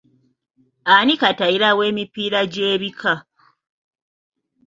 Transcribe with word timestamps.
Ani 0.95 1.13
katayira 1.21 1.69
w'emipiira 1.77 2.39
gy'ebika? 2.53 3.13